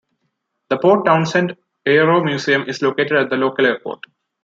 The 0.71 0.79
Port 0.79 1.05
Townsend 1.05 1.55
Aero 1.85 2.23
Museum 2.23 2.63
is 2.67 2.81
located 2.81 3.11
at 3.17 3.29
the 3.29 3.35
local 3.37 3.67
airport. 3.67 4.03